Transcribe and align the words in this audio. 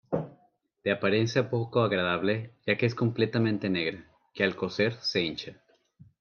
De 0.83 0.91
apariencia 0.91 1.47
poco 1.51 1.81
agradable 1.81 2.55
ya 2.65 2.75
que 2.75 2.87
es 2.87 2.95
completamente 2.95 3.69
negra, 3.69 4.03
que 4.33 4.43
al 4.43 4.55
cocer 4.55 4.95
se 4.95 5.21
hincha. 5.21 5.61